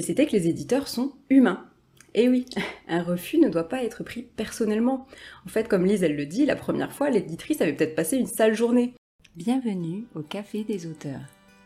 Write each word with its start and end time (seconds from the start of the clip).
mais 0.00 0.06
c'était 0.06 0.24
que 0.24 0.32
les 0.32 0.48
éditeurs 0.48 0.88
sont 0.88 1.12
humains. 1.28 1.66
Et 2.14 2.30
oui, 2.30 2.46
un 2.88 3.02
refus 3.02 3.36
ne 3.36 3.50
doit 3.50 3.68
pas 3.68 3.84
être 3.84 4.02
pris 4.02 4.22
personnellement. 4.22 5.06
En 5.44 5.50
fait, 5.50 5.68
comme 5.68 5.84
Lise, 5.84 6.02
elle 6.02 6.16
le 6.16 6.24
dit, 6.24 6.46
la 6.46 6.56
première 6.56 6.94
fois, 6.94 7.10
l'éditrice 7.10 7.60
avait 7.60 7.74
peut-être 7.74 7.96
passé 7.96 8.16
une 8.16 8.26
sale 8.26 8.54
journée. 8.54 8.94
Bienvenue 9.36 10.06
au 10.14 10.22
Café 10.22 10.64
des 10.64 10.86
auteurs, 10.86 11.20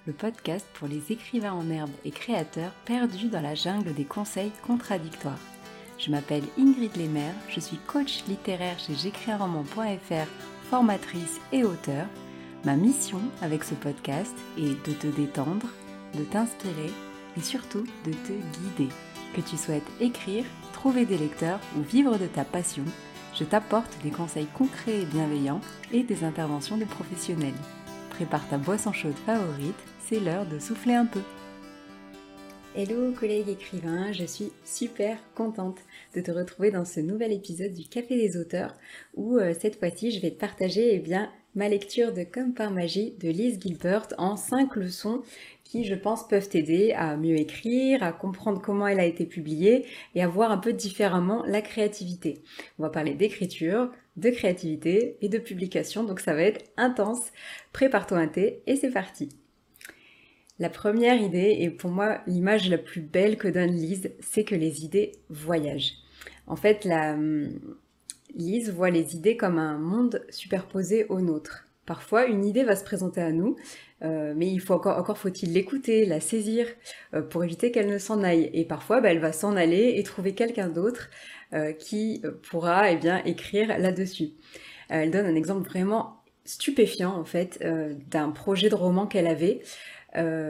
le 0.09 0.13
podcast 0.13 0.67
pour 0.75 0.89
les 0.89 1.13
écrivains 1.13 1.53
en 1.53 1.71
herbe 1.71 1.93
et 2.05 2.11
créateurs 2.11 2.73
perdus 2.85 3.29
dans 3.29 3.41
la 3.41 3.55
jungle 3.55 3.95
des 3.95 4.03
conseils 4.03 4.51
contradictoires. 4.67 5.39
Je 6.01 6.11
m'appelle 6.11 6.43
Ingrid 6.59 6.97
Lemaire, 6.97 7.35
je 7.49 7.61
suis 7.61 7.79
coach 7.87 8.25
littéraire 8.27 8.81
chez 8.81 8.95
j'écrisunroman.fr, 8.97 10.27
formatrice 10.65 11.41
et 11.53 11.63
auteur. 11.63 12.09
Ma 12.65 12.75
mission 12.75 13.21
avec 13.43 13.63
ce 13.63 13.75
podcast 13.75 14.35
est 14.59 14.89
de 14.89 14.93
te 14.93 15.07
détendre, 15.07 15.69
de 16.19 16.25
t'inspirer 16.25 16.91
et 17.37 17.41
surtout 17.41 17.85
de 18.05 18.13
te 18.13 18.33
guider. 18.79 18.93
Que 19.35 19.41
tu 19.41 19.57
souhaites 19.57 19.83
écrire, 20.01 20.45
trouver 20.73 21.05
des 21.05 21.19
lecteurs 21.19 21.61
ou 21.77 21.83
vivre 21.83 22.19
de 22.19 22.27
ta 22.27 22.45
passion, 22.45 22.85
je 23.35 23.45
t'apporte 23.45 23.99
des 24.03 24.11
conseils 24.11 24.47
concrets 24.47 25.03
et 25.03 25.07
bienveillants 25.07 25.61
et 25.93 26.05
des 26.05 26.23
interventions 26.23 26.77
de 26.77 26.85
professionnels. 26.85 27.55
Prépare 28.11 28.49
ta 28.49 28.59
boisson 28.59 28.93
chaude 28.93 29.19
favorite, 29.27 29.75
c'est 30.07 30.21
l'heure 30.21 30.47
de 30.47 30.61
souffler 30.61 30.95
un 30.95 31.07
peu. 31.07 31.23
Hello 32.77 33.13
collègues 33.13 33.51
écrivains, 33.51 34.13
je 34.13 34.25
suis 34.25 34.51
super 34.65 35.17
contente 35.37 35.79
de 36.17 36.21
te 36.21 36.33
retrouver 36.33 36.73
dans 36.73 36.85
ce 36.85 36.99
nouvel 36.99 37.33
épisode 37.33 37.73
du 37.73 37.85
Café 37.85 38.17
des 38.17 38.37
auteurs 38.37 38.75
où 39.15 39.39
euh, 39.39 39.55
cette 39.57 39.79
fois-ci 39.79 40.11
je 40.11 40.21
vais 40.21 40.33
te 40.33 40.41
partager 40.41 40.95
eh 40.95 40.99
bien, 40.99 41.31
ma 41.55 41.69
lecture 41.69 42.13
de 42.13 42.25
Comme 42.25 42.53
par 42.53 42.73
magie 42.73 43.15
de 43.21 43.29
Lise 43.29 43.61
Gilbert 43.61 44.09
en 44.19 44.37
5 44.37 44.75
leçons 44.75 45.23
qui, 45.65 45.85
je 45.85 45.95
pense, 45.95 46.29
peuvent 46.29 46.49
t'aider 46.49 46.93
à 46.93 47.17
mieux 47.17 47.37
écrire, 47.37 48.03
à 48.03 48.13
comprendre 48.13 48.61
comment 48.63 48.87
elle 48.87 49.01
a 49.01 49.07
été 49.07 49.25
publiée 49.25 49.87
et 50.15 50.23
à 50.23 50.29
voir 50.29 50.53
un 50.53 50.59
peu 50.59 50.73
différemment 50.73 51.43
la 51.47 51.63
créativité. 51.63 52.43
On 52.79 52.83
va 52.83 52.91
parler 52.91 53.15
d'écriture, 53.15 53.91
de 54.17 54.31
créativité 54.31 55.17
et 55.21 55.29
de 55.29 55.39
publication, 55.39 56.05
donc 56.05 56.21
ça 56.21 56.35
va 56.35 56.43
être 56.43 56.65
intense. 56.77 57.33
Prépare-toi 57.73 58.19
un 58.19 58.29
thé 58.29 58.63
et 58.67 58.77
c'est 58.77 58.93
parti. 58.93 59.31
La 60.61 60.69
première 60.69 61.21
idée, 61.21 61.57
et 61.61 61.71
pour 61.71 61.91
moi 61.91 62.21
l'image 62.29 62.69
la 62.69 62.79
plus 62.79 63.01
belle 63.01 63.37
que 63.37 63.49
donne 63.49 63.73
Lise, 63.73 64.13
c'est 64.21 64.45
que 64.45 64.55
les 64.55 64.85
idées 64.85 65.13
voyagent. 65.29 65.95
En 66.47 66.55
fait, 66.57 66.85
la, 66.85 67.17
Lise 68.35 68.71
voit 68.71 68.91
les 68.91 69.15
idées 69.15 69.37
comme 69.37 69.59
un 69.59 69.79
monde 69.79 70.25
superposé 70.29 71.07
au 71.09 71.21
nôtre. 71.21 71.67
Parfois, 71.87 72.27
une 72.27 72.45
idée 72.45 72.65
va 72.65 72.77
se 72.77 72.85
présenter 72.85 73.21
à 73.21 73.31
nous, 73.31 73.57
euh, 74.05 74.35
mais 74.37 74.51
il 74.51 74.61
faut 74.61 74.75
encore, 74.75 75.19
faut-il 75.19 75.53
l'écouter, 75.53 76.05
la 76.05 76.21
saisir, 76.21 76.67
euh, 77.15 77.23
pour 77.23 77.43
éviter 77.45 77.71
qu'elle 77.71 77.89
ne 77.89 77.99
s'en 77.99 78.23
aille. 78.23 78.51
Et 78.53 78.65
parfois, 78.65 79.01
bah, 79.01 79.11
elle 79.11 79.19
va 79.19 79.33
s'en 79.33 79.57
aller 79.57 79.95
et 79.97 80.03
trouver 80.03 80.35
quelqu'un 80.35 80.69
d'autre 80.69 81.11
euh, 81.55 81.73
qui 81.73 82.23
pourra 82.51 82.91
eh 82.91 82.97
bien, 82.97 83.23
écrire 83.25 83.79
là-dessus. 83.79 84.33
elle 84.89 85.11
donne 85.11 85.27
un 85.27 85.35
exemple 85.35 85.67
vraiment 85.69 86.21
stupéfiant, 86.45 87.17
en 87.17 87.25
fait, 87.25 87.65
d'un 88.11 88.31
projet 88.31 88.69
de 88.69 88.75
roman 88.75 89.07
qu'elle 89.07 89.27
avait. 89.27 89.63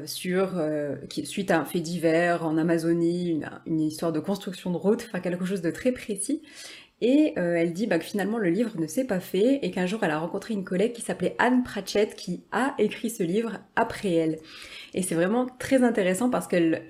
sur 0.07 0.61
suite 1.09 1.51
à 1.53 1.61
un 1.61 1.65
fait 1.65 1.81
divers 1.81 2.45
en 2.45 2.59
Amazonie, 2.59 3.31
une, 3.31 3.49
une, 3.67 3.81
histoire 3.81 4.13
de 4.13 4.19
construction 4.19 4.73
de 4.73 4.77
route, 4.77 5.07
enfin 5.07 5.21
quelque 5.21 5.45
chose 5.45 5.63
de 5.63 5.71
très 5.71 5.93
précis. 5.93 6.43
Et 7.01 7.35
euh, 7.39 7.57
elle 7.57 7.73
dit 7.73 7.87
bah, 7.87 7.99
que 7.99 8.05
finalement 8.05 8.39
le 8.39 8.51
livre 8.51 8.79
ne 8.79 8.87
s'est 8.87 9.05
pas 9.05 9.21
fait 9.21 9.59
et 9.63 9.71
qu'un 9.71 9.87
jour 9.87 10.03
elle 10.05 10.13
a 10.13 10.19
rencontré 10.19 10.55
une 10.55 10.65
collègue 10.65 10.93
qui 10.93 11.03
s'appelait 11.03 11.35
Anne 11.39 11.63
Pratchett 11.65 12.15
qui 12.15 12.45
a 12.53 12.75
écrit 12.79 13.11
ce 13.11 13.23
livre 13.23 13.59
après 13.77 14.13
elle. 14.13 14.39
Et 14.95 15.03
c'est 15.03 15.15
vraiment 15.15 15.47
très 15.59 15.83
intéressant 15.83 16.31
parce 16.31 16.47
que 16.47 16.81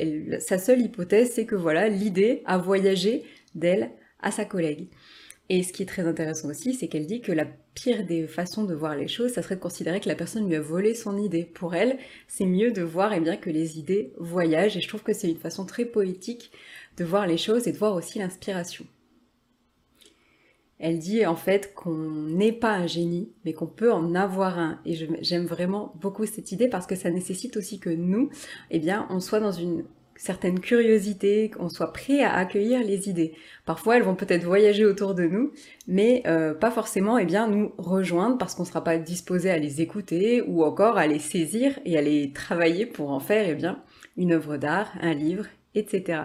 sa 0.40 0.58
seule 0.58 0.82
hypothèse 0.82 1.32
c'est 1.32 1.46
que 1.46 1.54
voilà 1.54 1.88
l'idée 1.88 2.42
a 2.44 2.58
voyagé 2.58 3.24
d'elle 3.54 3.90
à 4.20 4.30
sa 4.30 4.44
collègue. 4.44 4.88
Et 5.50 5.62
ce 5.62 5.72
qui 5.72 5.82
est 5.82 5.86
très 5.86 6.06
intéressant 6.06 6.48
aussi, 6.48 6.72
c'est 6.72 6.88
qu'elle 6.88 7.06
dit 7.06 7.20
que 7.20 7.32
la 7.32 7.44
pire 7.74 8.06
des 8.06 8.26
façons 8.26 8.64
de 8.64 8.74
voir 8.74 8.96
les 8.96 9.08
choses, 9.08 9.32
ça 9.32 9.42
serait 9.42 9.56
de 9.56 9.60
considérer 9.60 10.00
que 10.00 10.08
la 10.08 10.14
personne 10.14 10.48
lui 10.48 10.56
a 10.56 10.60
volé 10.60 10.94
son 10.94 11.18
idée. 11.18 11.44
Pour 11.44 11.74
elle, 11.74 11.98
c'est 12.28 12.46
mieux 12.46 12.72
de 12.72 12.80
voir 12.80 13.12
eh 13.12 13.20
bien, 13.20 13.36
que 13.36 13.50
les 13.50 13.78
idées 13.78 14.12
voyagent, 14.16 14.78
et 14.78 14.80
je 14.80 14.88
trouve 14.88 15.02
que 15.02 15.12
c'est 15.12 15.28
une 15.28 15.36
façon 15.36 15.66
très 15.66 15.84
poétique 15.84 16.50
de 16.96 17.04
voir 17.04 17.26
les 17.26 17.36
choses 17.36 17.68
et 17.68 17.72
de 17.72 17.76
voir 17.78 17.94
aussi 17.94 18.18
l'inspiration. 18.18 18.86
Elle 20.78 20.98
dit 20.98 21.24
en 21.24 21.36
fait 21.36 21.72
qu'on 21.74 21.94
n'est 21.94 22.52
pas 22.52 22.72
un 22.72 22.86
génie, 22.86 23.30
mais 23.44 23.52
qu'on 23.52 23.66
peut 23.66 23.92
en 23.92 24.14
avoir 24.14 24.58
un. 24.58 24.80
Et 24.84 24.94
j'aime 25.22 25.46
vraiment 25.46 25.94
beaucoup 26.00 26.26
cette 26.26 26.52
idée 26.52 26.68
parce 26.68 26.86
que 26.86 26.96
ça 26.96 27.10
nécessite 27.10 27.56
aussi 27.56 27.78
que 27.78 27.90
nous, 27.90 28.30
eh 28.70 28.78
bien, 28.80 29.06
on 29.10 29.20
soit 29.20 29.40
dans 29.40 29.52
une 29.52 29.84
certaine 30.16 30.60
curiosité, 30.60 31.50
qu'on 31.50 31.68
soit 31.68 31.92
prêt 31.92 32.22
à 32.22 32.34
accueillir 32.34 32.82
les 32.82 33.08
idées. 33.08 33.34
Parfois, 33.66 33.96
elles 33.96 34.02
vont 34.02 34.14
peut-être 34.14 34.44
voyager 34.44 34.84
autour 34.84 35.14
de 35.14 35.24
nous, 35.24 35.52
mais 35.86 36.22
euh, 36.26 36.54
pas 36.54 36.70
forcément, 36.70 37.18
eh 37.18 37.24
bien, 37.24 37.48
nous 37.48 37.72
rejoindre 37.78 38.38
parce 38.38 38.54
qu'on 38.54 38.62
ne 38.62 38.68
sera 38.68 38.84
pas 38.84 38.98
disposé 38.98 39.50
à 39.50 39.58
les 39.58 39.80
écouter 39.80 40.42
ou 40.42 40.64
encore 40.64 40.98
à 40.98 41.06
les 41.06 41.18
saisir 41.18 41.78
et 41.84 41.98
à 41.98 42.02
les 42.02 42.32
travailler 42.32 42.86
pour 42.86 43.10
en 43.10 43.20
faire, 43.20 43.48
eh 43.48 43.54
bien, 43.54 43.82
une 44.16 44.32
œuvre 44.32 44.56
d'art, 44.56 44.92
un 45.00 45.14
livre, 45.14 45.46
etc. 45.74 46.22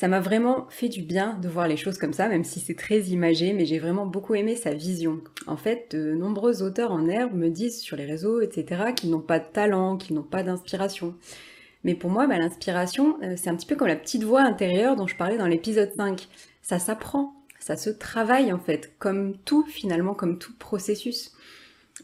Ça 0.00 0.08
m'a 0.08 0.20
vraiment 0.20 0.66
fait 0.70 0.88
du 0.88 1.02
bien 1.02 1.34
de 1.42 1.46
voir 1.50 1.68
les 1.68 1.76
choses 1.76 1.98
comme 1.98 2.14
ça, 2.14 2.26
même 2.26 2.42
si 2.42 2.58
c'est 2.58 2.74
très 2.74 3.00
imagé, 3.00 3.52
mais 3.52 3.66
j'ai 3.66 3.78
vraiment 3.78 4.06
beaucoup 4.06 4.34
aimé 4.34 4.56
sa 4.56 4.72
vision. 4.72 5.20
En 5.46 5.58
fait, 5.58 5.94
de 5.94 6.14
nombreux 6.14 6.62
auteurs 6.62 6.90
en 6.90 7.06
herbe 7.06 7.34
me 7.34 7.50
disent 7.50 7.82
sur 7.82 7.98
les 7.98 8.06
réseaux, 8.06 8.40
etc., 8.40 8.94
qu'ils 8.96 9.10
n'ont 9.10 9.20
pas 9.20 9.38
de 9.38 9.44
talent, 9.52 9.98
qu'ils 9.98 10.16
n'ont 10.16 10.22
pas 10.22 10.42
d'inspiration. 10.42 11.14
Mais 11.84 11.94
pour 11.94 12.08
moi, 12.08 12.26
bah, 12.26 12.38
l'inspiration, 12.38 13.18
euh, 13.22 13.34
c'est 13.36 13.50
un 13.50 13.54
petit 13.54 13.66
peu 13.66 13.76
comme 13.76 13.88
la 13.88 13.96
petite 13.96 14.24
voix 14.24 14.40
intérieure 14.40 14.96
dont 14.96 15.06
je 15.06 15.16
parlais 15.16 15.36
dans 15.36 15.46
l'épisode 15.46 15.92
5. 15.94 16.28
Ça 16.62 16.78
s'apprend, 16.78 17.34
ça 17.58 17.76
se 17.76 17.90
travaille 17.90 18.54
en 18.54 18.58
fait, 18.58 18.94
comme 18.98 19.36
tout 19.44 19.66
finalement, 19.66 20.14
comme 20.14 20.38
tout 20.38 20.54
processus. 20.58 21.32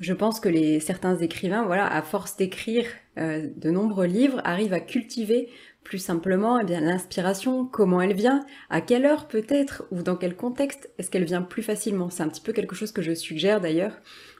Je 0.01 0.13
pense 0.13 0.39
que 0.39 0.51
les, 0.51 0.81
certains 0.81 1.17
écrivains, 1.17 1.65
voilà, 1.65 1.91
à 1.91 2.03
force 2.03 2.37
d'écrire 2.37 2.85
euh, 3.17 3.49
de 3.57 3.71
nombreux 3.71 4.05
livres, 4.05 4.43
arrivent 4.45 4.75
à 4.75 4.81
cultiver 4.81 5.49
plus 5.87 5.99
simplement, 5.99 6.59
eh 6.59 6.65
bien 6.65 6.81
l'inspiration, 6.81 7.65
comment 7.65 8.01
elle 8.01 8.13
vient, 8.13 8.45
à 8.71 8.81
quelle 8.81 9.07
heure 9.07 9.29
peut-être, 9.29 9.85
ou 9.93 10.03
dans 10.03 10.17
quel 10.17 10.35
contexte 10.35 10.91
est-ce 10.99 11.11
qu'elle 11.11 11.25
vient 11.25 11.43
plus 11.43 11.63
facilement? 11.63 12.11
C'est 12.11 12.25
un 12.25 12.29
petit 12.29 12.41
peu 12.41 12.53
quelque 12.53 12.75
chose 12.75 12.91
que 12.91 13.03
je 13.03 13.15
suggère 13.15 13.61
d'ailleurs 13.61 13.93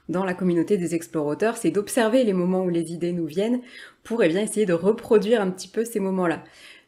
dans 0.09 0.25
la 0.25 0.35
communauté 0.35 0.77
des 0.77 0.95
explorateurs, 0.95 1.57
c'est 1.57 1.71
d'observer 1.71 2.25
les 2.25 2.33
moments 2.33 2.65
où 2.65 2.69
les 2.69 2.93
idées 2.93 3.13
nous 3.13 3.27
viennent 3.27 3.61
pour 4.03 4.23
eh 4.23 4.29
bien 4.29 4.43
essayer 4.43 4.67
de 4.67 4.73
reproduire 4.73 5.41
un 5.41 5.51
petit 5.51 5.69
peu 5.69 5.85
ces 5.85 6.01
moments-là. 6.01 6.43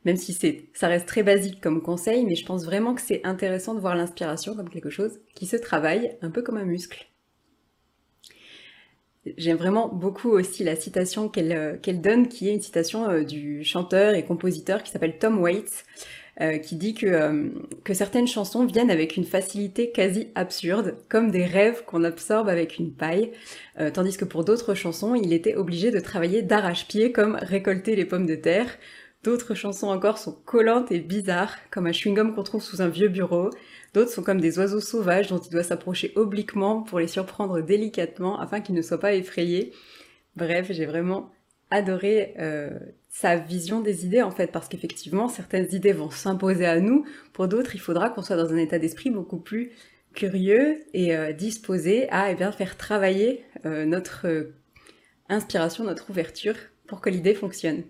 Même 0.04 0.16
si 0.16 0.32
c'est, 0.32 0.66
ça 0.72 0.88
reste 0.88 1.06
très 1.06 1.22
basique 1.22 1.60
comme 1.60 1.82
conseil, 1.82 2.24
mais 2.24 2.34
je 2.34 2.46
pense 2.46 2.64
vraiment 2.64 2.94
que 2.94 3.00
c'est 3.00 3.24
intéressant 3.24 3.74
de 3.74 3.80
voir 3.80 3.94
l'inspiration 3.94 4.54
comme 4.54 4.70
quelque 4.70 4.90
chose 4.90 5.20
qui 5.34 5.46
se 5.46 5.56
travaille 5.56 6.16
un 6.22 6.30
peu 6.30 6.42
comme 6.42 6.56
un 6.56 6.64
muscle. 6.64 7.06
J'aime 9.36 9.56
vraiment 9.56 9.88
beaucoup 9.88 10.30
aussi 10.30 10.64
la 10.64 10.76
citation 10.76 11.28
qu'elle 11.28 11.52
euh, 11.52 11.92
donne, 11.94 12.28
qui 12.28 12.48
est 12.48 12.54
une 12.54 12.60
citation 12.60 13.10
euh, 13.10 13.24
du 13.24 13.64
chanteur 13.64 14.14
et 14.14 14.24
compositeur 14.24 14.82
qui 14.82 14.90
s'appelle 14.90 15.18
Tom 15.18 15.40
Waits, 15.40 15.84
euh, 16.40 16.58
qui 16.58 16.76
dit 16.76 16.94
que, 16.94 17.52
que 17.82 17.94
certaines 17.94 18.28
chansons 18.28 18.64
viennent 18.64 18.92
avec 18.92 19.16
une 19.16 19.24
facilité 19.24 19.90
quasi 19.90 20.28
absurde, 20.36 20.96
comme 21.08 21.32
des 21.32 21.44
rêves 21.44 21.84
qu'on 21.84 22.04
absorbe 22.04 22.48
avec 22.48 22.78
une 22.78 22.92
paille, 22.92 23.32
tandis 23.92 24.16
que 24.16 24.24
pour 24.24 24.44
d'autres 24.44 24.74
chansons, 24.74 25.16
il 25.16 25.32
était 25.32 25.56
obligé 25.56 25.90
de 25.90 25.98
travailler 25.98 26.42
d'arrache-pied, 26.42 27.10
comme 27.10 27.36
récolter 27.42 27.96
les 27.96 28.04
pommes 28.04 28.26
de 28.26 28.36
terre. 28.36 28.78
D'autres 29.24 29.54
chansons 29.54 29.88
encore 29.88 30.18
sont 30.18 30.32
collantes 30.44 30.92
et 30.92 31.00
bizarres, 31.00 31.56
comme 31.70 31.86
un 31.86 31.92
chewing-gum 31.92 32.34
qu'on 32.34 32.44
trouve 32.44 32.62
sous 32.62 32.82
un 32.82 32.88
vieux 32.88 33.08
bureau, 33.08 33.50
D'autres 33.94 34.10
sont 34.10 34.22
comme 34.22 34.40
des 34.40 34.58
oiseaux 34.58 34.80
sauvages 34.80 35.28
dont 35.28 35.38
il 35.38 35.50
doit 35.50 35.62
s'approcher 35.62 36.12
obliquement 36.14 36.82
pour 36.82 36.98
les 36.98 37.08
surprendre 37.08 37.60
délicatement 37.60 38.38
afin 38.38 38.60
qu'ils 38.60 38.74
ne 38.74 38.82
soient 38.82 39.00
pas 39.00 39.14
effrayés. 39.14 39.72
Bref, 40.36 40.68
j'ai 40.70 40.86
vraiment 40.86 41.32
adoré 41.70 42.34
euh, 42.38 42.70
sa 43.08 43.36
vision 43.36 43.80
des 43.80 44.04
idées 44.04 44.22
en 44.22 44.30
fait, 44.30 44.48
parce 44.52 44.68
qu'effectivement, 44.68 45.28
certaines 45.28 45.68
idées 45.72 45.92
vont 45.92 46.10
s'imposer 46.10 46.66
à 46.66 46.80
nous, 46.80 47.04
pour 47.32 47.48
d'autres, 47.48 47.74
il 47.74 47.80
faudra 47.80 48.10
qu'on 48.10 48.22
soit 48.22 48.36
dans 48.36 48.52
un 48.52 48.56
état 48.56 48.78
d'esprit 48.78 49.10
beaucoup 49.10 49.38
plus 49.38 49.72
curieux 50.14 50.78
et 50.94 51.16
euh, 51.16 51.32
disposé 51.32 52.08
à 52.10 52.30
eh 52.30 52.34
bien, 52.34 52.52
faire 52.52 52.76
travailler 52.76 53.44
euh, 53.64 53.84
notre 53.84 54.26
inspiration, 55.28 55.84
notre 55.84 56.10
ouverture 56.10 56.56
pour 56.86 57.00
que 57.00 57.10
l'idée 57.10 57.34
fonctionne. 57.34 57.82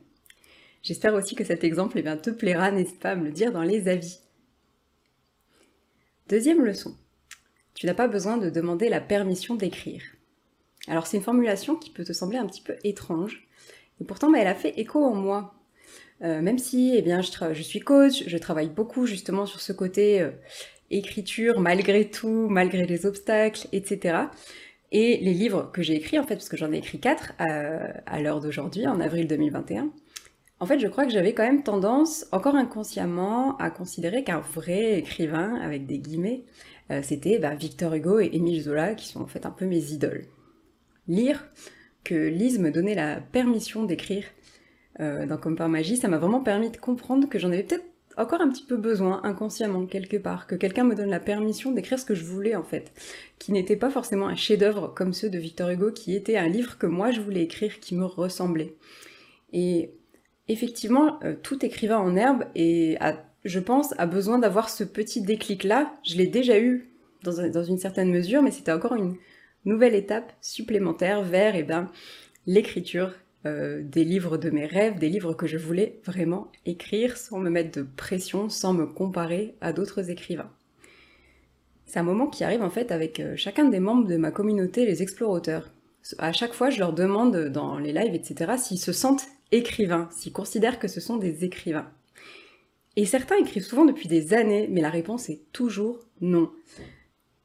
J'espère 0.83 1.15
aussi 1.15 1.35
que 1.35 1.45
cet 1.45 1.65
exemple 1.65 1.99
eh 1.99 2.03
bien, 2.03 2.17
te 2.17 2.31
plaira, 2.31 2.71
n'hésite 2.71 3.01
pas 3.01 3.11
à 3.11 3.17
me 3.17 3.27
le 3.27 3.33
dire 3.33 3.53
dans 3.53 3.63
les 3.63 3.89
avis. 3.89 4.21
Deuxième 6.29 6.65
leçon. 6.65 6.95
Tu 7.75 7.87
n'as 7.87 7.95
pas 7.95 8.09
besoin 8.09 8.37
de 8.37 8.51
demander 8.51 8.89
la 8.89 9.01
permission 9.01 9.55
d'écrire. 9.55 10.03
Alors 10.89 11.07
c'est 11.07 11.17
une 11.17 11.23
formulation 11.23 11.77
qui 11.77 11.91
peut 11.91 12.05
te 12.05 12.13
sembler 12.13 12.39
un 12.39 12.47
petit 12.47 12.63
peu 12.63 12.75
étrange, 12.85 13.47
et 14.01 14.05
pourtant 14.05 14.31
bah, 14.31 14.39
elle 14.41 14.47
a 14.47 14.55
fait 14.55 14.79
écho 14.79 15.05
en 15.05 15.15
moi. 15.15 15.55
Euh, 16.23 16.43
même 16.43 16.59
si 16.59 16.95
eh 16.97 17.03
bien, 17.03 17.21
je, 17.23 17.63
suis 17.63 17.81
coach, 17.81 18.25
je 18.27 18.39
travaille 18.39 18.71
beaucoup 18.71 19.07
justement 19.07 19.47
sur 19.47 19.61
ce 19.61 19.73
côté 19.73 20.21
euh, 20.21 20.31
écriture 20.91 21.61
malgré 21.61 22.11
tout, 22.11 22.49
malgré 22.51 22.87
les 22.87 23.07
obstacles, 23.07 23.69
etc. 23.73 24.19
Et 24.91 25.19
les 25.19 25.35
livres 25.35 25.71
que 25.73 25.83
j'ai 25.83 25.95
écrits, 25.95 26.19
en 26.19 26.25
fait, 26.25 26.35
parce 26.35 26.49
que 26.49 26.57
j'en 26.57 26.73
ai 26.73 26.79
écrit 26.79 26.99
quatre 26.99 27.35
euh, 27.41 27.93
à 28.07 28.21
l'heure 28.21 28.41
d'aujourd'hui, 28.41 28.87
en 28.87 29.01
avril 29.01 29.29
2021, 29.29 29.93
En 30.61 30.67
fait, 30.67 30.81
je 30.81 30.89
crois 30.89 31.05
que 31.05 31.13
j'avais 31.13 31.35
quand 31.35 31.45
même 31.45 31.63
tendance, 31.63 32.27
encore 32.33 32.57
inconsciemment, 32.57 33.57
à 33.59 33.71
considérer 33.71 34.25
qu'un 34.25 34.41
vrai 34.41 34.99
écrivain, 34.99 35.55
avec 35.57 35.87
des 35.87 35.99
guillemets, 35.99 36.45
euh, 36.91 37.01
c'était 37.03 37.39
bah, 37.39 37.55
Victor 37.55 37.95
Hugo 37.95 38.19
et 38.19 38.31
Émile 38.33 38.63
Zola, 38.63 38.95
qui 38.95 39.07
sont 39.07 39.21
en 39.21 39.27
fait 39.27 39.47
un 39.47 39.51
peu 39.51 39.67
mes 39.67 39.93
idoles. 39.93 40.27
Lire 41.07 41.47
que 42.03 42.15
Lise 42.15 42.59
me 42.59 42.71
donnait 42.71 42.95
la 42.95 43.21
permission 43.21 43.85
d'écrire 43.85 44.25
euh, 45.01 45.27
dans 45.27 45.37
Comme 45.37 45.55
par 45.55 45.69
magie, 45.69 45.97
ça 45.97 46.09
m'a 46.09 46.19
vraiment 46.19 46.43
permis 46.43 46.71
de 46.71 46.77
comprendre 46.77 47.29
que 47.29 47.39
j'en 47.39 47.53
avais 47.53 47.63
peut-être 47.63 47.85
encore 48.17 48.41
un 48.41 48.49
petit 48.49 48.65
peu 48.65 48.77
besoin, 48.77 49.21
inconsciemment, 49.23 49.87
quelque 49.87 50.17
part, 50.17 50.49
que 50.49 50.57
quelqu'un 50.57 50.83
me 50.83 50.97
donne 50.97 51.11
la 51.11 51.21
permission 51.21 51.71
d'écrire 51.71 52.01
ce 52.01 52.05
que 52.05 52.17
je 52.17 52.25
voulais, 52.25 52.57
en 52.57 52.65
fait, 52.65 52.93
qui 53.39 53.53
n'était 53.53 53.77
pas 53.77 53.91
forcément 53.91 54.27
un 54.27 54.35
chef-d'œuvre 54.35 54.93
comme 54.93 55.13
ceux 55.13 55.31
de 55.31 55.39
Victor 55.39 55.71
Hugo, 55.71 55.93
qui 55.93 56.17
était 56.17 56.37
un 56.37 56.49
livre 56.49 56.79
que 56.79 56.87
moi 56.87 57.13
je 57.13 57.21
voulais 57.21 57.43
écrire, 57.43 57.79
qui 57.79 57.95
me 57.95 58.05
ressemblait. 58.05 58.75
Et 59.53 59.93
effectivement, 60.49 61.19
euh, 61.23 61.35
tout 61.43 61.65
écrivain 61.65 61.99
en 61.99 62.17
herbe, 62.17 62.45
et 62.55 62.99
je 63.45 63.61
pense, 63.61 63.95
a 63.99 64.07
besoin 64.07 64.39
d'avoir 64.39 64.69
ce 64.69 64.85
petit 64.85 65.23
déclic-là. 65.23 65.93
Je 66.05 66.17
l'ai 66.17 66.27
déjà 66.27 66.59
eu 66.59 66.91
dans, 67.23 67.65
une 67.65 67.79
certaine 67.79 68.11
mesure, 68.11 68.43
mais 68.43 68.51
c'était 68.51 68.73
encore 68.73 68.95
une 68.95 69.17
nouvelle 69.65 69.95
étape 69.95 70.33
supplémentaire 70.41 71.23
vers 71.23 71.57
eh 71.57 71.63
ben, 71.63 71.91
l'écriture 72.47 73.13
euh, 73.47 73.83
des 73.83 74.05
livres 74.05 74.37
de 74.37 74.51
mes 74.51 74.67
rêves, 74.67 74.99
des 74.99 75.09
livres 75.09 75.35
que 75.35 75.47
je 75.47 75.59
voulais 75.59 76.01
vraiment 76.05 76.51
écrire 76.67 77.17
sans 77.17 77.39
me 77.39 77.51
mettre 77.51 77.79
de 77.79 77.87
pression, 77.97 78.49
sans 78.49 78.73
me 78.73 78.87
comparer 78.87 79.55
à 79.61 79.73
d'autres 79.73 80.11
écrivains. 80.11 80.51
C'est 81.87 81.99
un 81.99 82.05
moment 82.05 82.27
qui 82.27 82.45
arrive 82.45 82.63
en 82.63 82.71
fait 82.71 82.93
avec 82.93 83.21
euh, 83.21 83.35
chacun 83.37 83.69
des 83.69 83.81
membres 83.81 84.07
de 84.07 84.17
ma 84.17 84.31
communauté, 84.31 84.85
les 84.85 85.03
explorateurs. 85.03 85.71
À 86.19 86.33
chaque 86.33 86.53
fois, 86.53 86.71
je 86.71 86.79
leur 86.79 86.93
demande 86.93 87.49
dans 87.49 87.79
les 87.79 87.93
lives, 87.93 88.15
etc., 88.15 88.53
s'ils 88.57 88.79
se 88.79 88.93
sentent 88.93 89.27
écrivains, 89.53 90.09
s'ils 90.11 90.33
considèrent 90.33 90.79
que 90.79 90.89
ce 90.89 91.01
sont 91.01 91.17
des 91.17 91.45
écrivains. 91.45 91.91
Et 92.97 93.05
certains 93.05 93.37
écrivent 93.37 93.65
souvent 93.65 93.85
depuis 93.85 94.09
des 94.09 94.35
années, 94.35 94.69
mais 94.71 94.81
la 94.81 94.91
réponse 94.91 95.31
est 95.31 95.43
toujours 95.53 96.01
non. 96.21 96.51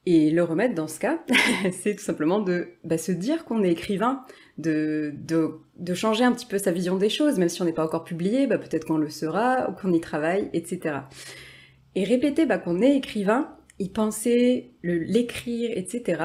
Et 0.06 0.32
le 0.32 0.44
remède 0.44 0.74
dans 0.74 0.88
ce 0.88 1.00
cas, 1.00 1.24
c'est 1.72 1.96
tout 1.96 2.04
simplement 2.04 2.40
de 2.40 2.70
bah, 2.84 2.98
se 2.98 3.12
dire 3.12 3.46
qu'on 3.46 3.64
est 3.64 3.72
écrivain, 3.72 4.24
de, 4.58 5.14
de, 5.16 5.94
changer 5.94 6.24
un 6.26 6.34
petit 6.34 6.46
peu 6.46 6.58
sa 6.58 6.72
vision 6.72 6.98
des 6.98 7.10
choses, 7.10 7.40
même 7.40 7.50
si 7.50 7.62
on 7.62 7.66
n'est 7.66 7.74
pas 7.74 7.86
encore 7.86 8.04
publié, 8.04 8.48
bah, 8.48 8.58
peut-être 8.58 8.86
qu'on 8.86 8.98
le 8.98 9.10
sera, 9.10 9.70
ou 9.70 9.74
qu'on 9.74 9.94
y 9.94 10.02
travaille, 10.02 10.50
etc. 10.54 10.98
Et 11.96 12.04
répéter 12.04 12.46
bah, 12.46 12.58
qu'on 12.58 12.82
est 12.82 12.98
écrivain, 12.98 13.56
y 13.80 13.90
penser, 13.90 14.74
l'écrire, 14.84 15.72
etc., 15.76 16.24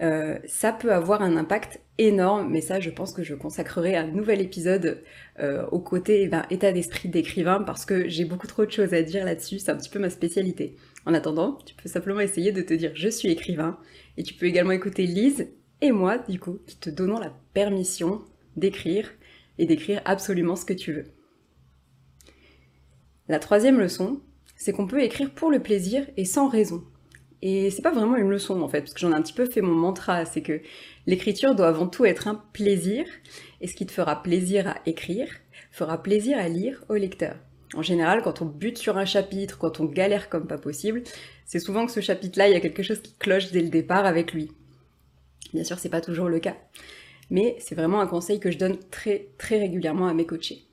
euh, 0.00 0.38
ça 0.46 0.72
peut 0.72 0.92
avoir 0.92 1.22
un 1.22 1.36
impact 1.36 1.80
énorme, 1.98 2.50
mais 2.50 2.60
ça 2.60 2.80
je 2.80 2.90
pense 2.90 3.12
que 3.12 3.22
je 3.22 3.34
consacrerai 3.34 3.96
un 3.96 4.06
nouvel 4.06 4.40
épisode 4.40 5.02
euh, 5.38 5.64
au 5.70 5.78
côté 5.78 6.22
eh 6.22 6.28
ben, 6.28 6.44
état 6.50 6.72
d'esprit 6.72 7.08
d'écrivain 7.08 7.62
parce 7.62 7.84
que 7.84 8.08
j'ai 8.08 8.24
beaucoup 8.24 8.46
trop 8.46 8.64
de 8.64 8.70
choses 8.70 8.94
à 8.94 9.02
dire 9.02 9.24
là-dessus, 9.24 9.58
c'est 9.58 9.70
un 9.70 9.76
petit 9.76 9.90
peu 9.90 9.98
ma 9.98 10.10
spécialité. 10.10 10.76
En 11.06 11.14
attendant, 11.14 11.58
tu 11.64 11.74
peux 11.74 11.88
simplement 11.88 12.20
essayer 12.20 12.52
de 12.52 12.62
te 12.62 12.74
dire 12.74 12.92
je 12.94 13.08
suis 13.08 13.30
écrivain 13.30 13.78
et 14.16 14.22
tu 14.22 14.34
peux 14.34 14.46
également 14.46 14.72
écouter 14.72 15.06
Lise 15.06 15.48
et 15.80 15.92
moi 15.92 16.18
du 16.18 16.40
coup 16.40 16.58
te 16.80 16.90
donnons 16.90 17.18
la 17.18 17.32
permission 17.52 18.22
d'écrire 18.56 19.10
et 19.58 19.66
d'écrire 19.66 20.02
absolument 20.04 20.56
ce 20.56 20.64
que 20.64 20.72
tu 20.72 20.92
veux. 20.92 21.04
La 23.28 23.38
troisième 23.38 23.78
leçon, 23.78 24.20
c'est 24.56 24.72
qu'on 24.72 24.86
peut 24.86 25.02
écrire 25.02 25.30
pour 25.32 25.50
le 25.50 25.60
plaisir 25.60 26.06
et 26.16 26.24
sans 26.24 26.48
raison. 26.48 26.84
Et 27.46 27.70
c'est 27.70 27.82
pas 27.82 27.92
vraiment 27.92 28.16
une 28.16 28.30
leçon 28.30 28.62
en 28.62 28.68
fait, 28.68 28.80
parce 28.80 28.94
que 28.94 29.00
j'en 29.00 29.12
ai 29.12 29.14
un 29.14 29.20
petit 29.20 29.34
peu 29.34 29.44
fait 29.44 29.60
mon 29.60 29.74
mantra, 29.74 30.24
c'est 30.24 30.40
que 30.40 30.62
l'écriture 31.06 31.54
doit 31.54 31.68
avant 31.68 31.86
tout 31.86 32.06
être 32.06 32.26
un 32.26 32.42
plaisir, 32.54 33.04
et 33.60 33.68
ce 33.68 33.74
qui 33.74 33.84
te 33.84 33.92
fera 33.92 34.22
plaisir 34.22 34.66
à 34.66 34.76
écrire, 34.86 35.28
fera 35.70 36.02
plaisir 36.02 36.38
à 36.38 36.48
lire 36.48 36.82
au 36.88 36.94
lecteur. 36.94 37.36
En 37.76 37.82
général, 37.82 38.22
quand 38.22 38.40
on 38.40 38.46
bute 38.46 38.78
sur 38.78 38.96
un 38.96 39.04
chapitre, 39.04 39.58
quand 39.58 39.78
on 39.78 39.84
galère 39.84 40.30
comme 40.30 40.46
pas 40.46 40.56
possible, 40.56 41.02
c'est 41.44 41.58
souvent 41.58 41.84
que 41.84 41.92
ce 41.92 42.00
chapitre-là, 42.00 42.48
il 42.48 42.54
y 42.54 42.56
a 42.56 42.60
quelque 42.60 42.82
chose 42.82 43.02
qui 43.02 43.14
cloche 43.18 43.50
dès 43.50 43.60
le 43.60 43.68
départ 43.68 44.06
avec 44.06 44.32
lui. 44.32 44.50
Bien 45.52 45.64
sûr, 45.64 45.78
c'est 45.78 45.90
pas 45.90 46.00
toujours 46.00 46.30
le 46.30 46.40
cas. 46.40 46.56
Mais 47.28 47.56
c'est 47.58 47.74
vraiment 47.74 48.00
un 48.00 48.06
conseil 48.06 48.40
que 48.40 48.50
je 48.50 48.56
donne 48.56 48.78
très 48.90 49.28
très 49.36 49.58
régulièrement 49.58 50.08
à 50.08 50.14
mes 50.14 50.24
coachés. 50.24 50.64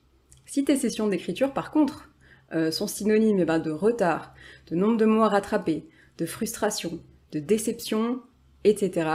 Si 0.45 0.63
tes 0.63 0.77
sessions 0.77 1.09
d'écriture, 1.09 1.51
par 1.51 1.71
contre, 1.71 2.09
euh, 2.53 2.71
sont 2.71 2.87
synonymes 2.87 3.39
eh 3.41 3.45
ben, 3.45 3.59
de 3.59 3.71
retard, 3.71 4.33
de 4.69 4.75
nombre 4.77 4.95
de 4.95 5.05
mots 5.05 5.23
à 5.23 5.29
rattraper, 5.29 5.85
de 6.17 6.25
frustration, 6.25 7.01
de 7.31 7.39
déception, 7.39 8.21
etc., 8.63 9.09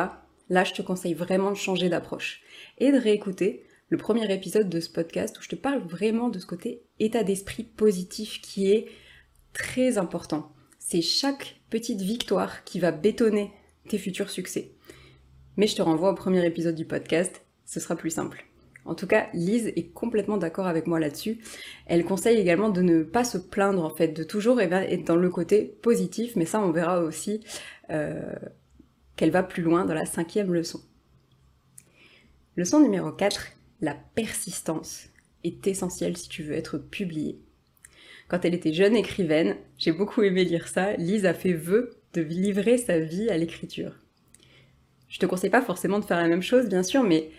là 0.49 0.65
je 0.65 0.73
te 0.73 0.83
conseille 0.83 1.15
vraiment 1.15 1.51
de 1.51 1.57
changer 1.57 1.89
d'approche 1.89 2.43
et 2.79 2.93
de 2.93 2.99
réécouter 2.99 3.65
le 3.89 3.99
premier 3.99 4.33
épisode 4.33 4.69
de 4.69 4.81
ce 4.81 4.91
podcast 4.91 5.39
où 5.39 5.43
je 5.43 5.49
te 5.49 5.57
parle 5.57 5.81
vraiment 5.81 6.29
de 6.29 6.39
ce 6.39 6.47
côté 6.47 6.83
état 6.99 7.23
d'esprit 7.23 7.63
positif 7.63 8.41
qui 8.41 8.71
est 8.71 8.87
très 9.53 9.99
important. 9.99 10.53
C'est 10.79 11.03
chaque 11.03 11.61
petite 11.71 12.01
victoire 12.01 12.65
qui 12.65 12.81
va 12.81 12.93
bétonner 12.93 13.53
tes 13.89 13.99
futurs 13.99 14.31
succès. 14.31 14.73
Mais 15.57 15.67
je 15.67 15.77
te 15.77 15.83
renvoie 15.83 16.11
au 16.11 16.15
premier 16.15 16.45
épisode 16.45 16.75
du 16.75 16.85
podcast, 16.85 17.43
ce 17.65 17.81
sera 17.81 17.97
plus 17.97 18.11
simple. 18.11 18.46
En 18.87 18.95
tout 18.95 19.07
cas, 19.07 19.29
Lise 19.35 19.69
est 19.69 19.93
complètement 19.93 20.37
d'accord 20.37 20.67
avec 20.67 20.87
moi 20.87 21.01
là-dessus. 21.01 21.39
Elle 21.87 22.05
conseille 22.05 22.39
également 22.39 22.71
de 22.71 22.83
ne 22.83 23.03
pas 23.03 23.25
se 23.25 23.39
plaindre 23.39 23.85
en 23.85 23.91
fait, 23.91 24.09
de 24.09 24.23
toujours 24.23 24.61
être 24.61 25.05
dans 25.05 25.17
le 25.17 25.31
côté 25.31 25.65
positif, 25.83 26.37
mais 26.37 26.45
ça 26.45 26.61
on 26.61 26.71
verra 26.71 27.03
aussi 27.03 27.41
euh, 27.91 28.33
qu'elle 29.17 29.31
va 29.31 29.43
plus 29.43 29.63
loin 29.63 29.85
dans 29.85 29.95
la 29.95 30.07
cinquième 30.07 30.53
leçon. 30.53 30.81
Leçon 32.57 32.81
numéro 32.81 33.11
4, 33.13 33.49
la 33.81 33.95
persistance 34.15 35.09
est 35.45 35.67
essentielle 35.67 36.17
si 36.17 36.29
tu 36.29 36.43
veux 36.43 36.55
être 36.55 36.79
publiée. 36.79 37.41
Quand 38.29 38.45
elle 38.45 38.55
était 38.55 38.73
jeune 38.73 38.97
écrivaine, 38.97 39.57
j'ai 39.79 39.93
beaucoup 39.93 40.23
aimé 40.23 40.45
lire 40.45 40.69
ça, 40.69 40.95
Lise 40.95 41.27
a 41.27 41.35
fait 41.35 41.53
vœu 41.53 41.97
de 42.15 42.23
livrer 42.23 42.79
sa 42.79 42.99
vie 42.99 43.29
à 43.29 43.37
l'écriture. 43.37 43.93
Je 45.09 45.19
te 45.19 45.27
conseille 45.27 45.51
pas 45.51 45.63
forcément 45.63 46.01
de 46.01 46.05
faire 46.05 46.21
la 46.21 46.29
même 46.29 46.43
chose, 46.43 46.69
bien 46.69 46.83
sûr, 46.83 47.03
mais 47.03 47.31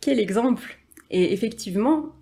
quel 0.00 0.18
exemple 0.18 0.78
et 1.12 1.32
effectivement, 1.32 2.14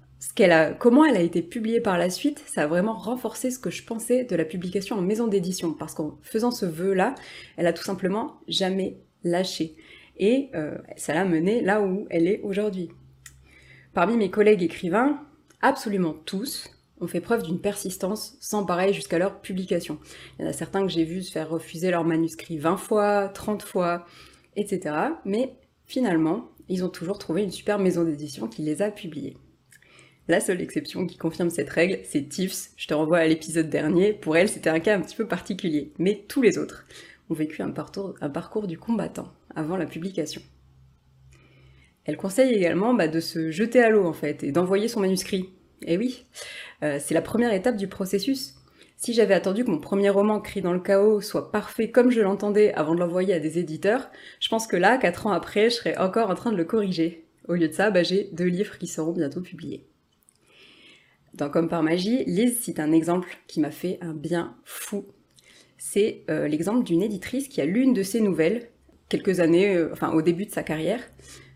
comment 0.79 1.05
elle 1.05 1.17
a 1.17 1.21
été 1.21 1.43
publiée 1.43 1.81
par 1.81 1.97
la 1.97 2.11
suite, 2.11 2.43
ça 2.47 2.63
a 2.63 2.67
vraiment 2.67 2.95
renforcé 2.95 3.51
ce 3.51 3.59
que 3.59 3.71
je 3.71 3.85
pensais 3.85 4.25
de 4.25 4.37
la 4.37 4.45
publication 4.45 4.97
en 4.97 5.03
maison 5.03 5.29
d'édition, 5.29 5.73
parce 5.73 5.95
qu'en 5.95 6.19
faisant 6.23 6.51
ce 6.51 6.67
vœu-là, 6.67 7.15
elle 7.57 7.69
a 7.69 7.73
tout 7.73 7.85
simplement 7.85 8.41
jamais 8.49 8.99
lâché. 9.23 9.77
Et 10.19 10.51
euh, 10.55 10.77
ça 10.97 11.15
l'a 11.15 11.25
menée 11.25 11.63
là 11.63 11.81
où 11.81 12.07
elle 12.11 12.27
est 12.27 12.41
aujourd'hui. 12.43 12.91
Parmi 13.95 14.17
mes 14.17 14.31
collègues 14.31 14.63
écrivains, 14.63 15.21
absolument 15.63 16.13
tous 16.13 16.69
ont 17.01 17.07
fait 17.07 17.21
preuve 17.21 17.43
d'une 17.45 17.61
persistance 17.61 18.37
sans 18.41 18.67
pareil 18.67 18.93
jusqu'à 18.93 19.19
leur 19.19 19.41
publication. 19.41 19.99
Il 20.39 20.43
y 20.43 20.47
en 20.47 20.51
a 20.51 20.53
certains 20.53 20.83
que 20.83 20.93
j'ai 20.93 21.05
vus 21.05 21.23
se 21.23 21.33
faire 21.33 21.49
refuser 21.49 21.91
leur 21.91 22.05
manuscrit 22.05 22.59
20 22.59 22.77
fois, 22.77 23.29
30 23.29 23.63
fois, 23.63 24.05
etc. 24.57 24.95
Mais 25.25 25.55
finalement, 25.87 26.51
ils 26.71 26.85
ont 26.85 26.89
toujours 26.89 27.19
trouvé 27.19 27.43
une 27.43 27.51
super 27.51 27.79
maison 27.79 28.05
d'édition 28.05 28.47
qui 28.47 28.63
les 28.63 28.81
a 28.81 28.91
publiés. 28.91 29.37
La 30.29 30.41
seule 30.41 30.61
exception 30.61 31.07
qui 31.07 31.19
confirme 31.19 31.51
cette 31.51 31.69
règle, 31.69 31.99
c'est 32.05 32.29
Tiffs. 32.29 32.71
Je 32.77 32.87
te 32.87 32.95
renvoie 32.95 33.19
à 33.19 33.27
l'épisode 33.27 33.69
dernier. 33.69 34.13
Pour 34.13 34.37
elle, 34.37 34.49
c'était 34.49 34.71
un 34.71 34.79
cas 34.79 34.97
un 34.97 35.01
petit 35.01 35.17
peu 35.17 35.27
particulier. 35.27 35.93
Mais 35.99 36.25
tous 36.29 36.41
les 36.41 36.57
autres 36.57 36.87
ont 37.29 37.35
vécu 37.35 37.63
un 37.63 37.71
parcours, 37.71 38.67
du 38.69 38.79
combattant 38.79 39.33
avant 39.57 39.77
la 39.77 39.87
publication. 39.87 40.41
Elle 42.05 42.17
conseille 42.17 42.55
également 42.55 42.95
bah, 42.95 43.09
de 43.09 43.19
se 43.19 43.51
jeter 43.51 43.83
à 43.83 43.91
l'eau 43.91 44.07
en 44.07 44.13
fait 44.13 44.45
et 44.45 44.53
d'envoyer 44.53 44.87
son 44.87 45.01
manuscrit. 45.01 45.51
Et 45.83 45.95
eh 45.95 45.99
oui, 45.99 46.27
euh, 46.85 46.99
c'est 47.01 47.15
la 47.15 47.23
première 47.23 47.53
étape 47.53 47.77
du 47.77 47.89
processus. 47.89 48.55
Si 49.01 49.15
j'avais 49.15 49.33
attendu 49.33 49.65
que 49.65 49.71
mon 49.71 49.79
premier 49.79 50.11
roman, 50.11 50.41
Cri 50.41 50.61
dans 50.61 50.75
le 50.75 50.79
chaos, 50.79 51.23
soit 51.23 51.51
parfait 51.51 51.91
comme 51.91 52.11
je 52.11 52.21
l'entendais 52.21 52.75
avant 52.75 52.95
de 52.95 53.01
l'envoyer 53.01 53.33
à 53.33 53.41
des 53.41 53.59
éditeurs, 53.59 54.11
je 54.41 54.51
pense 54.51 54.67
que 54.67 54.77
là, 54.77 54.99
quatre 54.99 55.27
ans 55.27 55.33
après, 55.33 55.71
je 55.71 55.77
serais 55.77 55.97
encore 55.97 56.29
en 56.29 56.35
train 56.35 56.53
de 56.53 56.59
le 56.59 56.67
corriger. 56.67 57.25
Au 57.49 57.55
lieu 57.55 57.67
de 57.67 57.73
ça, 57.73 57.91
bah, 57.91 58.03
j'ai 58.03 58.29
deux 58.33 58.45
livres 58.45 58.77
qui 58.77 58.87
seront 58.87 59.13
bientôt 59.13 59.41
publiés. 59.41 59.87
Dans 61.33 61.49
Comme 61.49 61.71
par 61.71 61.83
magie, 61.83 62.25
Lise 62.27 62.61
cite 62.61 62.79
un 62.79 62.93
exemple 62.93 63.39
qui 63.47 63.61
m'a 63.61 63.71
fait 63.71 63.97
un 64.03 64.13
bien 64.13 64.55
fou. 64.65 65.07
C'est 65.79 66.25
euh, 66.29 66.47
l'exemple 66.47 66.85
d'une 66.85 67.03
éditrice 67.03 67.49
qui 67.49 67.63
a 67.63 67.65
lu 67.65 67.81
une 67.81 67.95
de 67.95 68.03
ses 68.03 68.21
nouvelles, 68.21 68.69
quelques 69.09 69.41
années, 69.41 69.77
euh, 69.77 69.89
enfin 69.93 70.13
au 70.13 70.21
début 70.21 70.45
de 70.45 70.51
sa 70.51 70.63
carrière, 70.63 71.01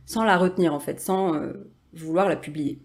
sans 0.06 0.24
la 0.24 0.38
retenir 0.38 0.72
en 0.72 0.80
fait, 0.80 0.98
sans 0.98 1.34
euh, 1.34 1.52
vouloir 1.92 2.26
la 2.26 2.36
publier. 2.36 2.78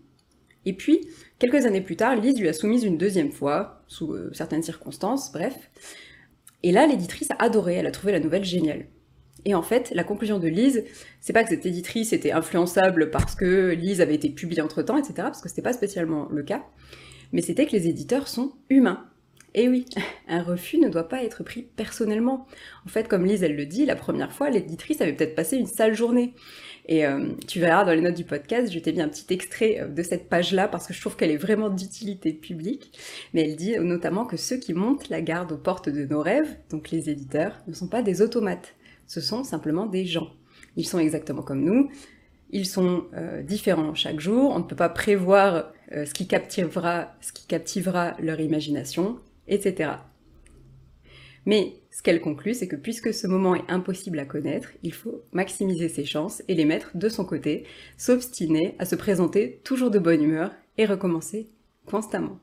Et 0.65 0.73
puis, 0.73 1.07
quelques 1.39 1.65
années 1.65 1.81
plus 1.81 1.95
tard, 1.95 2.15
Lise 2.15 2.39
lui 2.39 2.49
a 2.49 2.53
soumise 2.53 2.83
une 2.83 2.97
deuxième 2.97 3.31
fois, 3.31 3.83
sous 3.87 4.13
euh, 4.13 4.29
certaines 4.33 4.63
circonstances, 4.63 5.31
bref. 5.31 5.55
Et 6.63 6.71
là, 6.71 6.85
l'éditrice 6.85 7.31
a 7.31 7.43
adoré, 7.43 7.75
elle 7.75 7.87
a 7.87 7.91
trouvé 7.91 8.11
la 8.11 8.19
nouvelle 8.19 8.43
géniale. 8.43 8.85
Et 9.45 9.55
en 9.55 9.61
fait, 9.61 9.91
la 9.95 10.03
conclusion 10.03 10.39
de 10.39 10.47
Lise, 10.47 10.83
c'est 11.21 11.33
pas 11.33 11.43
que 11.43 11.49
cette 11.49 11.65
éditrice 11.65 12.11
était 12.11 12.31
influençable 12.31 13.09
parce 13.09 13.35
que 13.35 13.71
Lise 13.71 14.01
avait 14.01 14.15
été 14.15 14.29
publiée 14.29 14.61
entre 14.61 14.81
temps, 14.81 14.97
etc., 14.97 15.13
parce 15.15 15.41
que 15.41 15.47
c'était 15.47 15.61
pas 15.61 15.73
spécialement 15.73 16.27
le 16.29 16.43
cas, 16.43 16.65
mais 17.31 17.41
c'était 17.41 17.65
que 17.65 17.71
les 17.71 17.87
éditeurs 17.87 18.27
sont 18.27 18.51
humains. 18.69 19.05
Et 19.53 19.68
oui, 19.68 19.86
un 20.27 20.44
refus 20.44 20.77
ne 20.77 20.89
doit 20.89 21.08
pas 21.08 21.24
être 21.24 21.44
pris 21.44 21.63
personnellement. 21.63 22.48
En 22.86 22.89
fait, 22.89 23.08
comme 23.08 23.25
Lise, 23.25 23.44
elle 23.44 23.56
le 23.56 23.65
dit, 23.65 23.86
la 23.86 23.96
première 23.96 24.32
fois, 24.32 24.50
l'éditrice 24.50 25.01
avait 25.01 25.13
peut-être 25.13 25.36
passé 25.36 25.58
une 25.58 25.65
sale 25.65 25.94
journée. 25.94 26.34
Et 26.88 27.06
euh, 27.06 27.34
tu 27.48 27.60
verras 27.60 27.86
dans 27.86 27.91
les 27.91 28.01
notes 28.01 28.15
du 28.15 28.24
podcast, 28.24 28.72
je 28.72 28.79
t'ai 28.79 28.91
mis 28.91 29.01
un 29.01 29.10
petit 29.10 29.32
extrait 29.32 29.79
euh, 29.79 29.88
de 29.88 30.01
cette 30.01 30.27
page-là 30.27 30.68
parce 30.68 30.88
que 30.88 30.94
je 30.94 31.00
trouve 31.00 31.15
qu'elle 31.15 31.32
est 31.32 31.38
vraiment 31.38 31.70
d'utilité 31.70 32.34
publique. 32.34 32.98
Mais 33.34 33.44
elle 33.44 33.56
dit 33.56 33.77
notamment 33.77 34.25
que 34.25 34.38
ceux 34.38 34.58
qui 34.58 34.74
montent 34.74 35.10
la 35.10 35.22
garde 35.22 35.51
aux 35.51 35.58
portes 35.58 35.89
de 35.89 36.06
nos 36.06 36.22
rêves, 36.22 36.58
donc 36.72 36.89
les 36.89 37.10
éditeurs, 37.10 37.60
ne 37.68 37.74
sont 37.74 37.88
pas 37.88 38.01
des 38.01 38.22
automates. 38.22 38.75
Ce 39.08 39.22
sont 39.22 39.44
simplement 39.44 39.86
des 39.86 40.06
gens. 40.06 40.29
Ils 40.77 40.88
sont 40.88 41.00
exactement 41.00 41.41
comme 41.41 41.63
nous. 41.63 41.89
Ils 42.51 42.65
sont 42.65 43.06
euh, 43.13 43.44
différents 43.44 43.94
chaque 43.94 44.20
jour. 44.20 44.51
On 44.51 44.60
ne 44.60 44.63
peut 44.63 44.75
pas 44.75 44.89
prévoir 44.89 45.72
ce 45.91 46.13
qui 46.13 46.27
captivera 46.27 48.15
leur 48.20 48.39
imagination, 48.39 49.18
etc. 49.53 49.91
Mais 51.46 51.82
ce 51.91 52.03
qu'elle 52.03 52.22
conclut, 52.22 52.53
c'est 52.53 52.68
que 52.68 52.75
puisque 52.75 53.13
ce 53.13 53.27
moment 53.27 53.56
est 53.56 53.70
impossible 53.70 54.20
à 54.20 54.25
connaître, 54.25 54.70
il 54.84 54.94
faut 54.94 55.24
maximiser 55.32 55.89
ses 55.89 56.06
chances 56.06 56.44
et 56.48 56.56
les 56.56 56.65
mettre 56.65 56.96
de 56.96 57.10
son 57.10 57.25
côté, 57.25 57.65
s'obstiner 57.98 58.75
à 58.79 58.86
se 58.86 58.96
présenter 58.96 59.60
toujours 59.63 59.89
de 59.89 60.00
bonne 60.00 60.24
humeur 60.24 60.51
et 60.77 60.86
recommencer 60.86 61.50
constamment. 61.86 62.39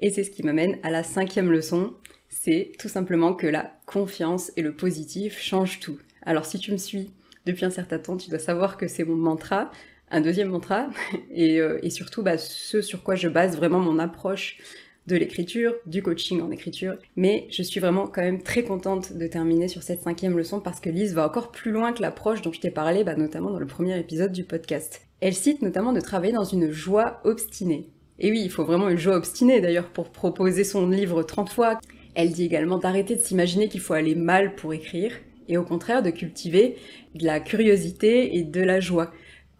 Et 0.00 0.10
c'est 0.10 0.24
ce 0.24 0.30
qui 0.30 0.42
m'amène 0.42 0.78
à 0.82 0.90
la 0.90 1.02
cinquième 1.02 1.50
leçon, 1.50 1.94
c'est 2.28 2.72
tout 2.78 2.88
simplement 2.88 3.34
que 3.34 3.46
la 3.46 3.78
confiance 3.86 4.52
et 4.56 4.62
le 4.62 4.74
positif 4.74 5.40
changent 5.40 5.80
tout. 5.80 5.98
Alors 6.22 6.46
si 6.46 6.58
tu 6.58 6.72
me 6.72 6.76
suis 6.76 7.10
depuis 7.46 7.64
un 7.64 7.70
certain 7.70 7.98
temps, 7.98 8.16
tu 8.16 8.30
dois 8.30 8.38
savoir 8.38 8.76
que 8.76 8.88
c'est 8.88 9.04
mon 9.04 9.16
mantra, 9.16 9.70
un 10.10 10.20
deuxième 10.20 10.48
mantra, 10.48 10.88
et, 11.30 11.60
euh, 11.60 11.78
surtout 11.90 12.22
bah, 12.22 12.38
ce 12.38 12.82
sur 12.82 13.02
quoi 13.02 13.14
je 13.14 13.28
base 13.28 13.56
vraiment 13.56 13.80
mon 13.80 13.98
approche 13.98 14.58
de 15.06 15.16
l'écriture, 15.16 15.74
du 15.86 16.02
coaching 16.02 16.40
en 16.40 16.50
écriture. 16.50 16.96
Mais 17.16 17.46
je 17.50 17.62
suis 17.62 17.80
vraiment 17.80 18.06
quand 18.06 18.22
même 18.22 18.42
très 18.42 18.62
contente 18.62 19.12
de 19.12 19.26
terminer 19.26 19.68
sur 19.68 19.82
cette 19.82 20.02
cinquième 20.02 20.36
leçon 20.36 20.60
parce 20.60 20.80
que 20.80 20.90
Lise 20.90 21.14
va 21.14 21.26
encore 21.26 21.50
plus 21.50 21.70
loin 21.70 21.92
que 21.92 22.02
l'approche 22.02 22.42
dont 22.42 22.52
je 22.52 22.60
t'ai 22.60 22.70
parlé, 22.70 23.04
bah, 23.04 23.16
notamment 23.16 23.50
dans 23.50 23.58
le 23.58 23.66
premier 23.66 23.98
épisode 23.98 24.32
du 24.32 24.44
podcast. 24.44 25.02
Elle 25.20 25.34
cite 25.34 25.62
notamment 25.62 25.92
de 25.92 26.00
travailler 26.00 26.32
dans 26.32 26.44
une 26.44 26.70
joie 26.70 27.20
obstinée. 27.24 27.88
Et 28.18 28.30
oui, 28.30 28.40
il 28.44 28.50
faut 28.50 28.64
vraiment 28.64 28.88
une 28.88 28.98
joie 28.98 29.16
obstinée 29.16 29.60
d'ailleurs 29.60 29.88
pour 29.88 30.10
proposer 30.10 30.64
son 30.64 30.88
livre 30.88 31.22
30 31.22 31.50
fois. 31.50 31.80
Elle 32.14 32.32
dit 32.32 32.44
également 32.44 32.78
d'arrêter 32.78 33.16
de 33.16 33.20
s'imaginer 33.20 33.68
qu'il 33.68 33.80
faut 33.80 33.94
aller 33.94 34.14
mal 34.14 34.54
pour 34.54 34.72
écrire 34.72 35.12
et 35.48 35.58
au 35.58 35.64
contraire 35.64 36.02
de 36.02 36.10
cultiver 36.10 36.76
de 37.14 37.26
la 37.26 37.40
curiosité 37.40 38.36
et 38.36 38.44
de 38.44 38.60
la 38.60 38.80
joie. 38.80 39.10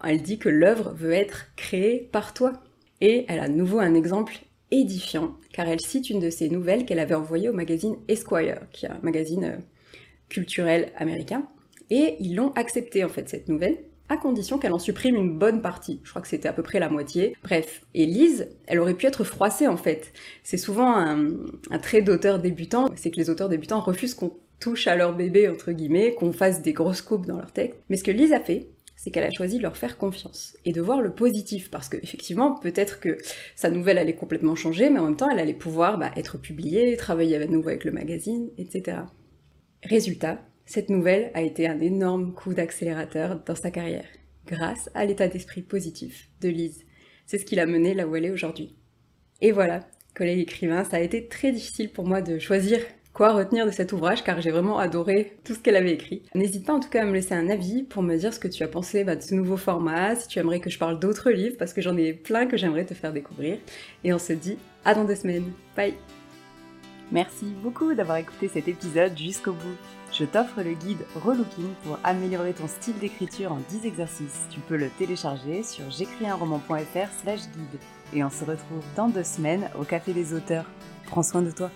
Elle 0.05 0.23
dit 0.23 0.39
que 0.39 0.49
l'œuvre 0.49 0.93
veut 0.95 1.13
être 1.13 1.47
créée 1.57 2.09
par 2.13 2.35
toi. 2.35 2.53
Et 3.01 3.25
elle 3.29 3.41
a 3.41 3.49
de 3.49 3.55
nouveau 3.55 3.81
un 3.81 3.95
exemple 3.95 4.35
édifiant, 4.75 5.35
car 5.53 5.69
elle 5.69 5.81
cite 5.81 6.11
une 6.11 6.21
de 6.21 6.31
ses 6.31 6.49
nouvelles 6.49 6.85
qu'elle 6.85 6.99
avait 6.99 7.15
envoyée 7.15 7.49
au 7.49 7.53
magazine 7.53 7.97
Esquire, 8.09 8.61
qui 8.73 8.87
est 8.87 8.91
un 8.91 8.99
magazine 9.03 9.45
euh, 9.45 9.57
culturel 10.29 10.93
américain, 10.97 11.47
et 11.91 12.17
ils 12.21 12.35
l'ont 12.35 12.53
accepté 12.53 13.05
en 13.05 13.09
fait 13.09 13.29
cette 13.29 13.49
nouvelle, 13.49 13.79
à 14.09 14.17
condition 14.17 14.59
qu'elle 14.59 14.73
en 14.73 14.79
supprime 14.79 15.17
une 15.17 15.39
bonne 15.39 15.63
partie. 15.63 16.01
Je 16.05 16.11
crois 16.11 16.21
que 16.21 16.29
c'était 16.29 16.49
à 16.49 16.53
peu 16.53 16.63
près 16.63 16.79
la 16.79 16.91
moitié. 16.91 17.35
Bref. 17.43 17.87
Et 17.95 18.05
Lise, 18.05 18.49
elle 18.67 18.79
aurait 18.79 18.95
pu 18.95 19.07
être 19.07 19.25
froissée 19.25 19.67
en 19.67 19.79
fait. 19.79 20.13
C'est 20.43 20.59
souvent 20.59 20.95
un, 20.95 21.31
un 21.71 21.79
trait 21.79 22.03
d'auteur 22.03 22.39
débutant, 22.39 22.91
c'est 22.97 23.11
que 23.11 23.17
les 23.17 23.31
auteurs 23.31 23.49
débutants 23.49 23.81
refusent 23.81 24.15
qu'on 24.15 24.35
touche 24.61 24.87
à 24.87 24.97
leur 24.97 25.15
bébé, 25.15 25.49
entre 25.49 25.73
guillemets, 25.73 26.15
qu'on 26.15 26.33
fasse 26.33 26.63
des 26.63 26.73
grosses 26.73 27.03
coupes 27.03 27.27
dans 27.27 27.37
leur 27.37 27.53
texte. 27.53 27.79
Mais 27.89 27.97
ce 27.97 28.05
que 28.05 28.11
Lise 28.11 28.33
a 28.33 28.41
fait, 28.41 28.69
c'est 29.05 29.11
qu'elle 29.11 29.25
a 29.25 29.31
choisi 29.31 29.59
de 29.59 29.63
leur 29.63 29.77
faire 29.77 29.99
confiance 29.99 30.57
et 30.65 30.73
de 30.73 30.81
voir 30.81 31.03
le 31.03 31.15
positif, 31.15 31.71
parce 31.71 31.91
que 31.91 31.99
effectivement, 31.99 32.55
peut-être 32.55 33.01
que 33.01 33.19
sa 33.55 33.69
nouvelle 33.69 33.99
allait 33.99 34.15
complètement 34.15 34.55
changer, 34.55 34.89
mais 34.89 34.99
en 34.99 35.05
même 35.05 35.17
temps, 35.17 35.29
elle 35.29 35.39
allait 35.39 35.53
pouvoir 35.53 35.99
bah, 35.99 36.11
être 36.17 36.39
publiée, 36.39 36.97
travailler 36.97 37.37
à 37.37 37.47
nouveau 37.47 37.69
avec 37.69 37.85
le 37.85 37.93
magazine, 37.93 38.49
etc. 38.57 39.01
Résultat, 39.83 40.41
cette 40.65 40.89
nouvelle 40.89 41.31
a 41.35 41.43
été 41.43 41.69
un 41.69 41.81
énorme 41.81 42.33
coup 42.33 42.55
d'accélérateur 42.55 43.45
dans 43.45 43.55
sa 43.55 43.71
carrière, 43.71 44.09
grâce 44.47 44.89
à 44.95 45.05
l'état 45.05 45.29
d'esprit 45.29 45.61
positif 45.61 46.31
de 46.41 46.49
Lise. 46.49 46.87
C'est 47.27 47.37
ce 47.37 47.45
qui 47.45 47.57
l'a 47.57 47.67
menée 47.67 47.93
là 47.93 48.09
où 48.09 48.17
elle 48.17 48.25
est 48.25 48.31
aujourd'hui. 48.31 48.75
Et 49.43 49.53
voilà, 49.53 49.81
collègue 50.15 50.39
écrivain, 50.39 50.83
ça 50.83 50.97
a 50.97 51.01
été 51.01 51.29
très 51.29 51.53
difficile 51.53 51.93
pour 51.93 52.07
moi 52.07 52.23
de 52.23 52.39
choisir 52.39 52.81
quoi 53.15 53.33
retenir 53.33 53.65
de 53.65 53.71
cet 53.71 53.93
ouvrage 53.93 54.25
car 54.25 54.41
j'ai 54.41 54.51
vraiment 54.51 54.79
adoré 54.79 55.37
tout 55.45 55.55
ce 55.55 55.61
qu'elle 55.61 55.77
avait 55.77 55.93
écrit. 55.93 56.23
N'hésite 56.35 56.67
pas 56.67 56.75
en 56.75 56.81
tout 56.81 56.91
cas 56.91 57.03
à 57.03 57.05
me 57.07 57.13
laisser 57.13 57.35
un 57.35 57.49
avis 57.49 57.85
pour 57.85 58.03
me 58.03 58.17
dire 58.17 58.35
ce 58.35 58.41
que 58.41 58.49
tu 58.49 58.63
as 58.65 58.69
pensé 58.69 59.05
bah, 59.05 59.17
de 59.17 59.23
ce 59.23 59.35
nouveau 59.35 59.57
format, 59.57 60.17
si 60.17 60.29
tu 60.29 60.41
aimerais 60.41 60.61
que 60.61 60.69
je 60.69 60.79
parle 60.79 60.99
d'autres 60.99 61.31
livres 61.31 61.57
parce 61.57 61.73
que 61.73 61.81
j'en 61.81 61.97
ai 61.97 62.13
plein 62.13 62.47
que 62.47 62.57
j'aimerais 62.57 62.85
te 62.85 62.93
faire 62.93 63.13
découvrir. 63.13 63.59
Et 64.03 64.13
on 64.13 64.19
se 64.19 64.33
dit 64.33 64.59
à 64.85 64.95
dans 64.95 65.05
deux 65.05 65.15
semaines. 65.15 65.53
Bye 65.77 65.95
Merci 67.13 67.47
beaucoup 67.63 67.95
d'avoir 67.95 68.17
écouté 68.17 68.49
cet 68.49 68.67
épisode 68.67 69.17
jusqu'au 69.17 69.53
bout. 69.53 69.77
Je 70.11 70.25
t'offre 70.25 70.63
le 70.63 70.75
guide 70.75 71.05
Relooking 71.15 71.73
pour 71.85 71.99
améliorer 72.03 72.53
ton 72.53 72.67
style 72.67 72.99
d'écriture 72.99 73.53
en 73.53 73.61
10 73.69 73.87
exercices. 73.87 74.47
Tu 74.51 74.59
peux 74.61 74.77
le 74.77 74.89
télécharger 74.99 75.63
sur 75.63 75.89
j'écris-un-roman.fr 75.91 77.09
slash 77.23 77.41
guide. 77.41 77.81
Et 78.15 78.25
on 78.25 78.31
se 78.31 78.45
retrouve 78.45 78.83
dans 78.97 79.09
deux 79.09 79.25
semaines 79.25 79.69
au 79.79 79.85
Café 79.85 80.13
des 80.13 80.35
auteurs. 80.35 80.67
Prends 81.07 81.23
soin 81.23 81.43
de 81.43 81.51
toi. 81.51 81.71